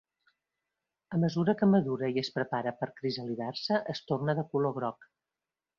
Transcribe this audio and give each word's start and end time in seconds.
A 1.15 1.19
mesura 1.23 1.55
que 1.59 1.69
madura 1.75 2.11
i 2.15 2.19
es 2.23 2.33
prepara 2.39 2.75
per 2.81 2.91
crisalidar-se, 3.03 3.83
es 3.95 4.05
torna 4.13 4.41
de 4.41 4.49
color 4.55 4.79
groc. 4.81 5.11